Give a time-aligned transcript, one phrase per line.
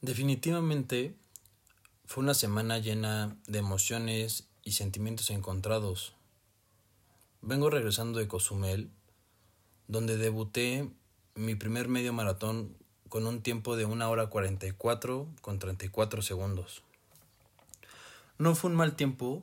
[0.00, 1.16] Definitivamente
[2.04, 6.14] fue una semana llena de emociones y sentimientos encontrados.
[7.42, 8.90] Vengo regresando de Cozumel,
[9.88, 10.88] donde debuté
[11.34, 12.76] mi primer medio maratón
[13.08, 16.84] con un tiempo de una hora 44 con 34 segundos.
[18.38, 19.42] No fue un mal tiempo,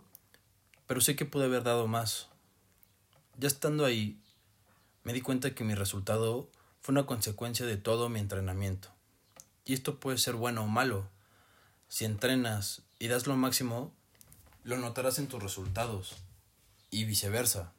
[0.88, 2.30] pero sé que pude haber dado más.
[3.38, 4.22] Ya estando ahí,
[5.04, 6.50] me di cuenta que mi resultado
[6.80, 8.95] fue una consecuencia de todo mi entrenamiento.
[9.66, 11.10] Y esto puede ser bueno o malo.
[11.88, 13.92] Si entrenas y das lo máximo,
[14.64, 16.16] lo notarás en tus resultados.
[16.92, 17.73] Y viceversa.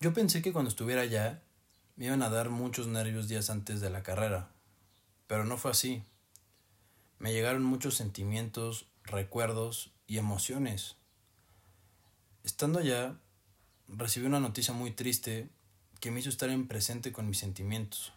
[0.00, 1.42] Yo pensé que cuando estuviera allá,
[1.96, 4.48] me iban a dar muchos nervios días antes de la carrera.
[5.26, 6.02] Pero no fue así.
[7.18, 10.96] Me llegaron muchos sentimientos, recuerdos y emociones.
[12.44, 13.16] Estando allá,
[13.88, 15.48] recibí una noticia muy triste
[16.00, 18.12] que me hizo estar en presente con mis sentimientos.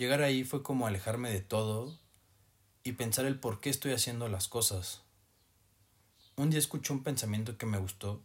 [0.00, 1.94] Llegar ahí fue como alejarme de todo
[2.84, 5.02] y pensar el por qué estoy haciendo las cosas.
[6.36, 8.22] Un día escuché un pensamiento que me gustó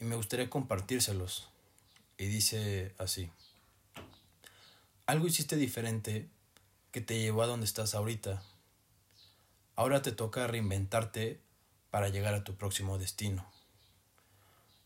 [0.00, 1.48] y me gustaría compartírselos.
[2.18, 3.30] Y dice así.
[5.06, 6.28] Algo hiciste diferente
[6.90, 8.42] que te llevó a donde estás ahorita.
[9.76, 11.38] Ahora te toca reinventarte
[11.92, 13.48] para llegar a tu próximo destino.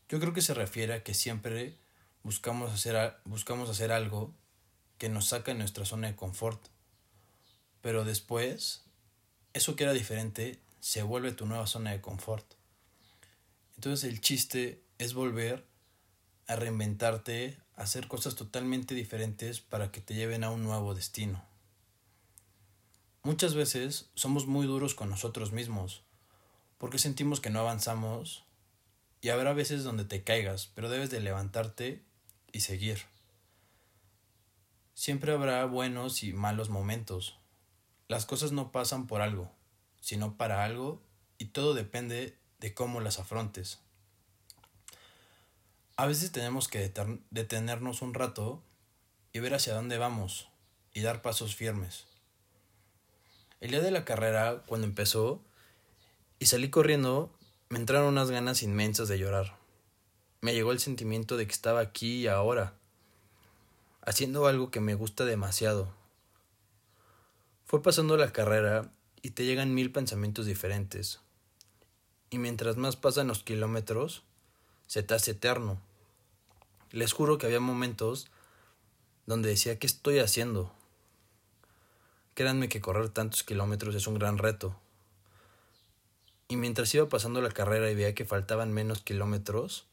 [0.07, 1.73] Yo creo que se refiere a que siempre
[2.21, 4.35] buscamos hacer, buscamos hacer algo
[4.97, 6.61] que nos saca de nuestra zona de confort.
[7.81, 8.83] Pero después,
[9.53, 12.45] eso que era diferente se vuelve tu nueva zona de confort.
[13.75, 15.65] Entonces el chiste es volver
[16.47, 21.43] a reinventarte, hacer cosas totalmente diferentes para que te lleven a un nuevo destino.
[23.23, 26.03] Muchas veces somos muy duros con nosotros mismos,
[26.77, 28.45] porque sentimos que no avanzamos
[29.21, 32.03] y habrá veces donde te caigas, pero debes de levantarte
[32.51, 32.99] y seguir.
[34.95, 37.37] Siempre habrá buenos y malos momentos.
[38.07, 39.51] Las cosas no pasan por algo,
[39.99, 41.01] sino para algo,
[41.37, 43.79] y todo depende de cómo las afrontes.
[45.97, 46.93] A veces tenemos que
[47.29, 48.63] detenernos un rato
[49.33, 50.47] y ver hacia dónde vamos
[50.93, 52.05] y dar pasos firmes.
[53.59, 55.41] El día de la carrera, cuando empezó,
[56.39, 59.57] y salí corriendo, me entraron unas ganas inmensas de llorar.
[60.39, 62.75] Me llegó el sentimiento de que estaba aquí y ahora
[64.05, 65.91] haciendo algo que me gusta demasiado.
[67.65, 71.19] Fue pasando la carrera y te llegan mil pensamientos diferentes.
[72.29, 74.23] Y mientras más pasan los kilómetros,
[74.85, 75.81] se te hace eterno.
[76.91, 78.27] Les juro que había momentos
[79.25, 80.71] donde decía, ¿qué estoy haciendo?
[82.35, 84.75] Créanme que correr tantos kilómetros es un gran reto.
[86.47, 89.87] Y mientras iba pasando la carrera y veía que faltaban menos kilómetros,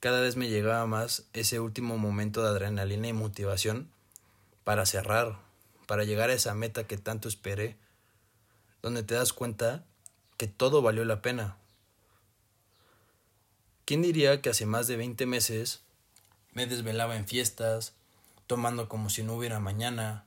[0.00, 3.90] cada vez me llegaba más ese último momento de adrenalina y motivación
[4.64, 5.38] para cerrar,
[5.86, 7.76] para llegar a esa meta que tanto esperé,
[8.82, 9.84] donde te das cuenta
[10.38, 11.58] que todo valió la pena.
[13.84, 15.82] ¿Quién diría que hace más de 20 meses
[16.52, 17.92] me desvelaba en fiestas,
[18.46, 20.24] tomando como si no hubiera mañana,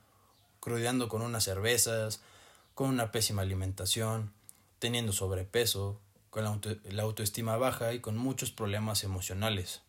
[0.60, 2.20] crudeando con unas cervezas,
[2.74, 4.32] con una pésima alimentación,
[4.78, 5.98] teniendo sobrepeso,
[6.34, 9.82] con la, autoestima baja y con muchos problemas emocionales.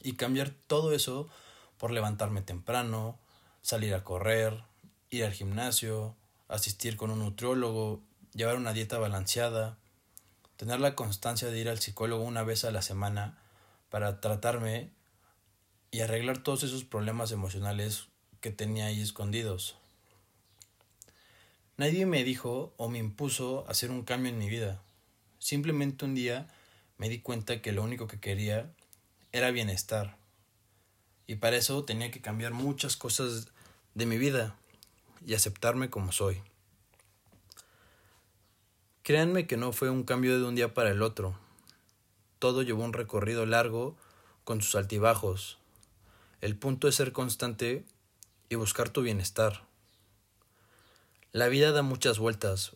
[0.00, 1.28] Y cambiar todo eso
[1.76, 3.18] por levantarme temprano,
[3.62, 4.62] salir a correr,
[5.10, 6.14] ir al gimnasio,
[6.46, 8.00] asistir con un nutriólogo,
[8.32, 9.76] llevar una dieta balanceada,
[10.56, 13.36] tener la constancia de ir al psicólogo una vez a la semana
[13.90, 14.92] para tratarme
[15.90, 18.06] y arreglar todos esos problemas emocionales
[18.40, 19.76] que tenía ahí escondidos.
[21.76, 24.80] Nadie me dijo o me impuso hacer un cambio en mi vida.
[25.46, 26.48] Simplemente un día
[26.98, 28.68] me di cuenta que lo único que quería
[29.30, 30.16] era bienestar.
[31.28, 33.46] Y para eso tenía que cambiar muchas cosas
[33.94, 34.56] de mi vida
[35.24, 36.42] y aceptarme como soy.
[39.04, 41.38] Créanme que no fue un cambio de un día para el otro.
[42.40, 43.96] Todo llevó un recorrido largo
[44.42, 45.58] con sus altibajos.
[46.40, 47.84] El punto es ser constante
[48.48, 49.62] y buscar tu bienestar.
[51.30, 52.72] La vida da muchas vueltas,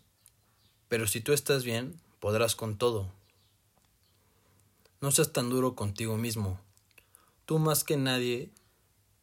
[0.88, 3.10] pero si tú estás bien, podrás con todo.
[5.00, 6.60] No seas tan duro contigo mismo.
[7.46, 8.50] Tú más que nadie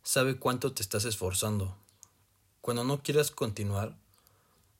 [0.03, 1.77] sabe cuánto te estás esforzando.
[2.61, 3.95] Cuando no quieras continuar,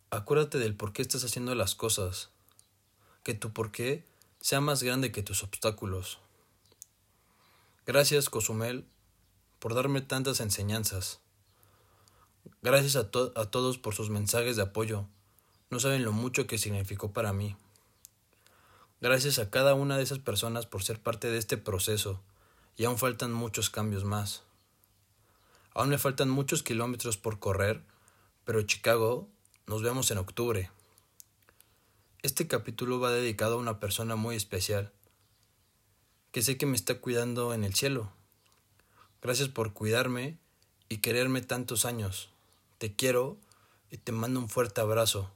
[0.09, 2.29] acuérdate del por qué estás haciendo las cosas.
[3.23, 4.03] Que tu por qué
[4.41, 6.19] sea más grande que tus obstáculos.
[7.85, 8.85] Gracias, Cozumel,
[9.59, 11.19] por darme tantas enseñanzas.
[12.63, 15.05] Gracias a, a todos por sus mensajes de apoyo.
[15.69, 17.55] No saben lo mucho que significó para mí.
[18.99, 22.19] Gracias a cada una de esas personas por ser parte de este proceso,
[22.77, 24.43] y aún faltan muchos cambios más.
[25.75, 27.83] Aún me faltan muchos kilómetros por correr,
[28.43, 29.27] Pero Chicago,
[29.67, 30.71] nos vemos en octubre.
[32.23, 34.91] Este capítulo va dedicado a una persona muy especial,
[36.31, 38.11] que sé que me está cuidando en el cielo.
[39.21, 40.37] Gracias por cuidarme
[40.89, 42.29] y quererme tantos años.
[42.77, 43.37] Te quiero
[43.91, 45.29] y te mando un fuerte abrazo.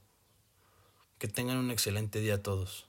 [1.19, 2.87] Que tengan un excelente día a todos.